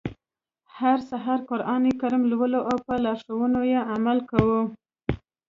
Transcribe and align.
هر 0.77 0.97
سهار 1.09 1.39
قرآن 1.49 1.83
کریم 2.01 2.23
لولو 2.31 2.59
او 2.69 2.75
په 2.85 2.93
لارښوونو 3.03 3.59
يې 3.71 3.79
عمل 3.93 4.17
کوو. 4.29 4.61